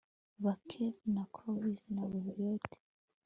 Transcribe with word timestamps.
bake, 0.43 0.85
na 1.13 1.23
crocus, 1.33 1.81
na 1.95 2.03
violets 2.13 2.77